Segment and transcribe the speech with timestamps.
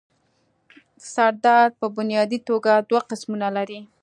[1.13, 3.79] سر درد پۀ بنيادي توګه دوه قسمونه لري